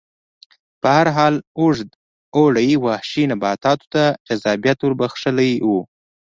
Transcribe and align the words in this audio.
په 0.81 0.87
هر 0.97 1.07
حال 1.15 1.35
اوږد 1.59 1.89
اوړي 2.37 2.69
وحشي 2.85 3.23
نباتاتو 3.31 3.85
ته 3.93 4.03
جذابیت 4.27 4.79
ور 4.81 4.93
بخښلی 4.99 5.53
و 5.67 5.69